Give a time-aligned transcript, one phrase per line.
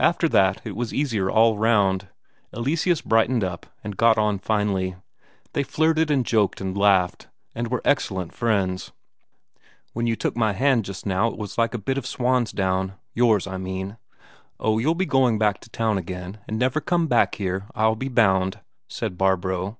[0.00, 2.08] After that it was easier all round;
[2.52, 4.96] Eleseus brightened up, and got on finely.
[5.52, 8.90] They flirted and joked and laughed, and were excellent friends.
[9.92, 12.94] "When you took my hand just now it was like a bit of swan's down
[13.14, 13.98] yours, I mean."
[14.58, 18.08] "Oh, you'll be going back to town again, and never come back here, I'll be
[18.08, 18.58] bound,"
[18.88, 19.78] said Barbro.